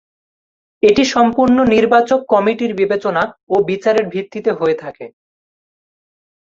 [0.83, 5.05] এটি সম্পূর্ণ নির্বাচক কমিটির বিবেচনা ও বিচারের ভিত্তিতে হয়ে থাকে।